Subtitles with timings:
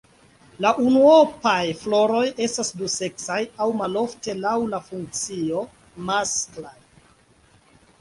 [0.65, 5.65] La unuopaj floroj estas duseksaj aŭ malofte laŭ la funkcio
[6.13, 6.79] masklaj.